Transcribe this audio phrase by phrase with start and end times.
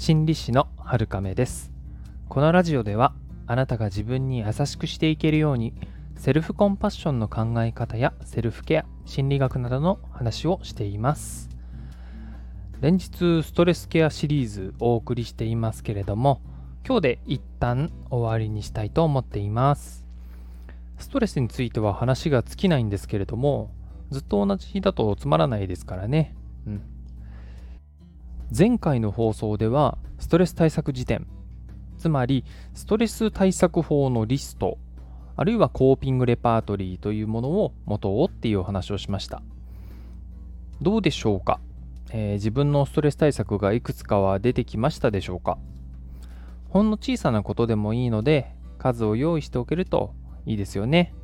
[0.00, 1.70] 心理師の春亀です。
[2.30, 3.12] このラジオでは
[3.46, 5.74] あなたが自分に優しくしていけるように
[6.16, 11.50] セルフコンパッションの考え方やセルフケア心理学などの話をしています。
[12.80, 16.40] 連日ストレスケアシリーズお送りしていますけれども
[16.86, 20.06] 今日で一旦終わりにしたいと思っています。
[20.96, 23.70] ストレスについては話が尽きないんですけれども
[24.10, 26.34] ずっと同じ日だとつまらないですからね。
[26.66, 26.89] うん。
[28.56, 31.26] 前回の放送ではストレス対策辞典
[31.98, 34.78] つまりストレス対策法のリスト
[35.36, 39.40] あるいはコーピングレパートリーというものを持とうっていうお話をしました。
[40.82, 41.60] どうでしょうか、
[42.10, 45.56] えー、自分のストレス対策がいくつかは出てきましたでしょうか？
[46.68, 50.12] ほんの小さなことでもいいので数を用意しておけると
[50.44, 51.14] いいですよね。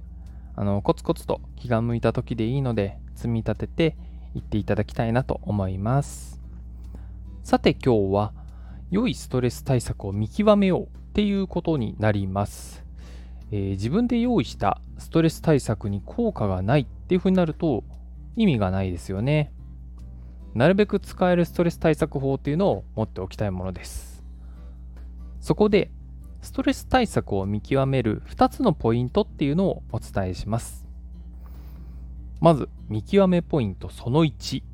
[0.54, 3.96] あのコツコツと気が向いた時でいいので積み立てて
[4.34, 6.40] いっていただきたいなと思います。
[7.46, 8.32] さて今日は
[8.90, 12.84] 良いストレス対策を見極めようっていうことになります、
[13.52, 17.84] えー、自分で用意したストレス対策に効果がないっていうふうになると
[18.34, 19.52] 意味がないですよね。
[20.54, 24.24] なるべく使えるストレス対策法っていうのを持っておきたいものです。
[25.40, 25.92] そこで
[26.42, 30.84] ストレス対策を見極める2つのポイントっていうのをお伝えします。
[32.40, 34.64] まず見極めポイントその1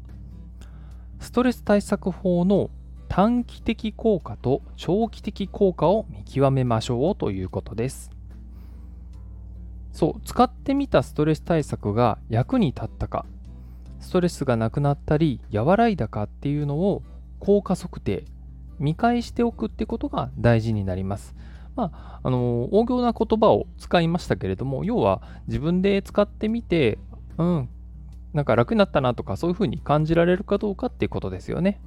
[1.22, 2.68] ストレス対策法の
[3.08, 8.10] 短期的効果と長期的効果を見極めましょうということです。
[9.92, 13.24] そう、使ってみたストレス対策が役に立ったか、
[14.00, 17.02] ストレスがなくなったり和らいだかっていうのを
[17.38, 18.24] 効果測定、
[18.80, 21.36] 見返しておくってことが大事になります。
[21.76, 26.98] まあ、あの大行な言葉を使いましたけれども、要は自分で使ってみて、
[27.38, 27.68] うん、
[28.32, 31.80] なんか楽になったなとかそういうふうに感じられるかどうかっていうことですよね。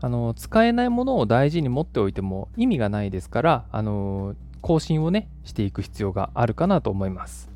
[0.00, 7.50] あの使えないものを大事に持っておいても意味がないですからあの更新をねしていく必要があるかなと思います。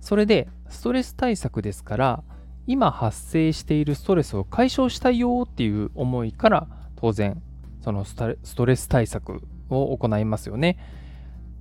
[0.00, 2.24] それでストレス対策ですから
[2.66, 7.42] 今発生しているストレスを解消したいよっていう思いから当然
[7.82, 8.14] そのス
[8.54, 10.78] トレス対策を行いますよね。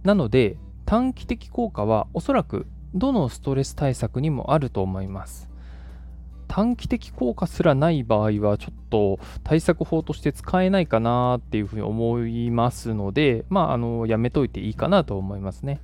[0.03, 5.50] なので短期的効果はおそらくどのストレス対策にもあると思います。
[6.47, 15.80] 短期的効果すらない場合はちょっと対策法として使えないかなっていうふうに思いますので、まあ、あの、やめといていいかなと思いますね。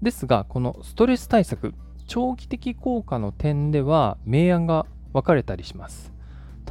[0.00, 1.74] ですが、このストレス対策、
[2.06, 6.10] 長期的効果の点では明暗が分かれたりします。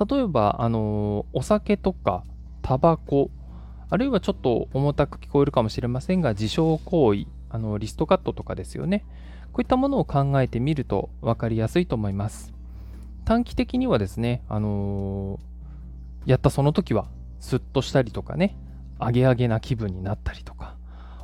[0.09, 2.23] 例えば、あの、お酒とか
[2.63, 3.29] タバコ、
[3.91, 9.05] あるいはちょっと重たく聞こえるかもしれませんが、自傷行為、あのリストカットとかですよね。
[9.53, 12.53] こういったものを考えてみると分かりやすいと思います。
[13.23, 17.07] 短期的にはですね、あのー、やったその時は
[17.39, 18.57] スッとしたりとかね、
[18.99, 20.75] アゲアゲな気分になったりとか、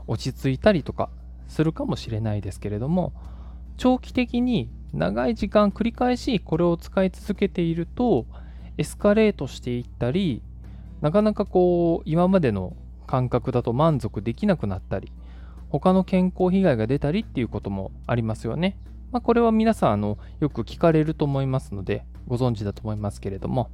[0.07, 1.09] 落ち着いたりとか
[1.47, 3.11] するかもしれないですけれども、
[3.75, 8.25] 長期的に長い時間繰り返しこれを使い続けていると、
[8.77, 10.41] エスカレートしていったり、
[11.01, 12.77] なかなかこう、今までの
[13.07, 15.11] 感覚だと満足できなくなったり、
[15.71, 18.77] 他の健康被害が出たりっていうこともありますよね。
[19.11, 23.69] まあ、これは皆さんあのよく聞かれると思いますのでご存知だと思いますけれども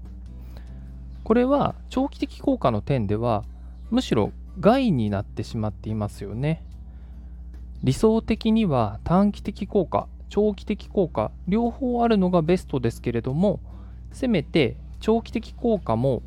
[1.23, 3.43] これは長期的効果の点では
[3.91, 6.63] むしろ害になってしまっていますよね。
[7.83, 13.59] 理想的には短期的効果長期的効果両方あるのがベストですけれども
[14.11, 16.23] せめて長期的効果も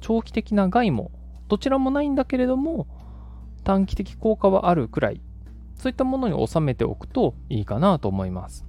[0.00, 1.12] 長期的な害も
[1.48, 2.86] どちらもないんだけれども
[3.70, 5.20] 短期的効果はあるくらい、
[5.76, 8.66] そういったものに収めておくといいかなと思います。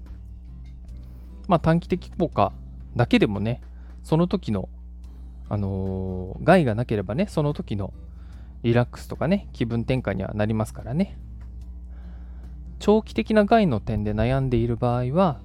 [1.47, 2.53] まあ短期的効果
[2.95, 3.62] だけでもね、
[4.03, 4.69] その時の、
[5.50, 7.95] あのー、害がなければね、その時の
[8.62, 11.18] リラックスとかね、気分転換にはなりますからね。
[12.78, 15.39] 長期的な害の点で悩んでいる場合は、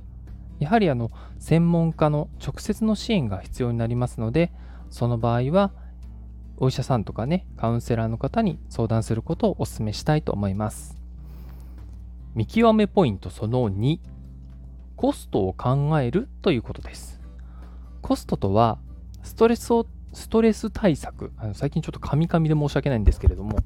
[0.58, 4.52] やはりあの専門家の直接の支援が必要になりますので、
[4.91, 5.72] その場合は
[6.58, 10.97] お医者さんとかね、カウンセラーの方に相談することをお勧めしたいと思います。
[12.34, 13.98] 見極めポイントその2、
[14.97, 17.20] コストを考えるということです。
[18.00, 18.78] コストとは、
[19.22, 23.59] ストレスをストレス対策あの、最近ちょっとカミカミで申し訳ないんですけれども、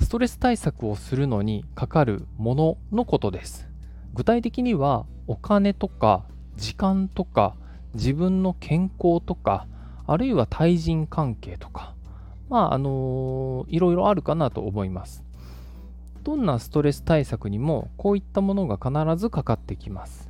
[0.00, 3.68] ストレス対策をするのにかかるもののことです。
[4.14, 6.24] 具体的には、お金とか
[6.56, 7.54] 時間とか
[7.92, 9.66] 自分の健康とか、
[10.06, 11.94] あるいは対人関係とか、
[12.48, 15.24] まあ、あのいろいろあるかなと思います。
[16.24, 20.28] どんなストレス対策にもこういったものが必ずかかってきます。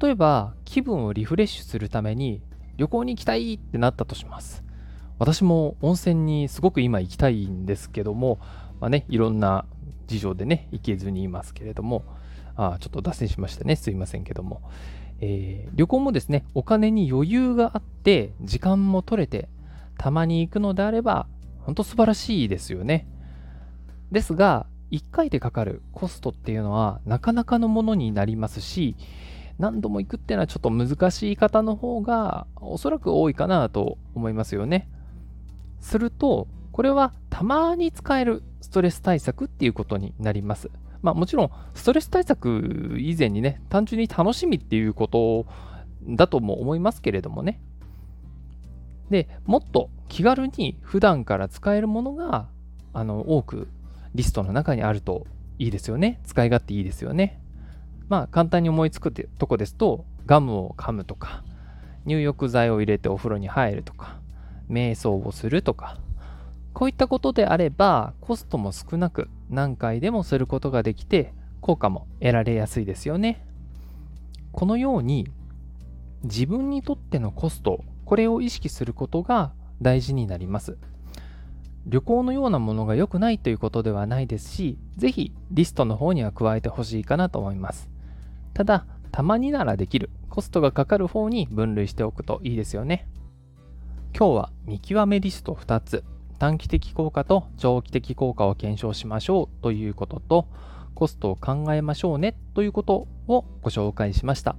[0.00, 2.42] 例えば、気分をリフレッシュするために
[2.76, 4.62] 旅行に行きたいってなったとします。
[5.18, 8.38] 私も温泉にすごく今行きたいんですけども、
[8.80, 9.66] まあね、いろんな
[10.06, 12.04] 事情でね、行けずにいますけれども、
[12.56, 13.76] あちょっと脱線しましたね。
[13.76, 14.62] すいませんけども。
[15.20, 19.48] えー、旅行もですね、お金に余裕があって、時間も取れて、
[20.00, 21.26] たまに行くのであれば、
[21.58, 23.06] 本当素晴らしいですよね。
[24.10, 28.96] ですが、1回でかかるコストっていうのはなかなかのものになりますし、
[29.58, 34.88] 何度も行くっていうのはちょっと難しい方の方がおそらく多いかなと思いますよね。
[35.80, 40.70] すると、これはたまに使えるストレス対策っていうことになります。
[41.02, 45.44] まあもちろん、ストレス対策以前にね、単純に楽しみっていうこと
[46.08, 47.60] だとも思いますけれどもね。
[49.10, 52.48] で、もっと気軽に普段から使えるものが、
[52.92, 53.68] あの、多く
[54.14, 55.26] リストの中にあると
[55.58, 56.20] いいですよね。
[56.24, 57.42] 使い勝手いいですよね。
[58.08, 61.44] まあ簡単に思いつくとこですと、ガムを噛むとか、
[62.06, 64.18] 入浴剤を入れてお風呂に入るとか、
[64.70, 65.98] 瞑想をするとか、
[66.72, 73.44] こういったことであれば、コストも少なく何回でもすることができて、効果も得られやすいですよね。
[74.52, 75.28] このように、
[76.22, 80.76] 自分にとってのコスト、これを意識することが大事になります。
[81.86, 87.88] 旅行のようなものが良くないということではないですし、ぜひリストの方には加えてほしいかなと思います。
[88.52, 93.06] ただ、たまにならできる、コストがかかる方に分類しておくといいですよね。
[94.12, 96.02] 今日は見極めリスト2つ、
[96.40, 100.48] 短期的効果と長期的効果を検証しましょうということと、
[100.96, 104.56] コストを考えましょうねということをご紹介しました。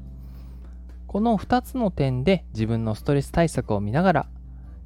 [1.12, 4.26] この2つの点で自分のストレス対策を見ながら、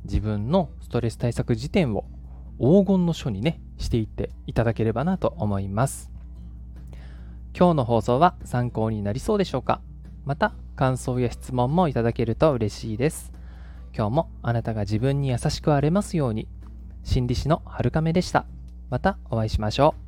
[0.05, 2.05] 自分のストレス対策辞典を
[2.59, 6.09] 黄金の書にね、していっていただければなと思います。
[7.55, 9.81] 今日の放送は参考になりそうでしょうか？
[10.25, 13.31] また感想や質問もいただけると嬉しいです。
[13.95, 16.47] 今日もあなたが自分に優しくあれますように。
[17.03, 18.47] 心理師の春亀でした。
[18.89, 20.04] またお会いしましょう。